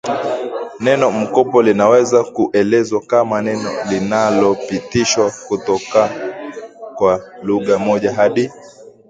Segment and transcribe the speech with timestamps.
[0.79, 6.09] Neno mkopo linaweza kuelezwa kama neno linalopitishwa kutoka
[6.95, 8.51] kwa lugha moja hadi